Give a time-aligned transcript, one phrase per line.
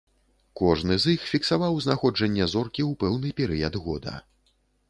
[0.61, 4.19] Кожны з іх фіксаваў знаходжанне зоркі ў пэўны перыяд года.